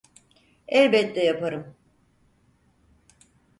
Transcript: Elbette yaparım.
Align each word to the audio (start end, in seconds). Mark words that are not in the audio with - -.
Elbette 0.67 1.23
yaparım. 1.25 1.75